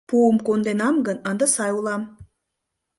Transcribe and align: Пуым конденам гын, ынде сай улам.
Пуым 0.07 0.37
конденам 0.47 0.95
гын, 1.05 1.17
ынде 1.29 1.45
сай 1.55 1.71
улам. 1.79 2.01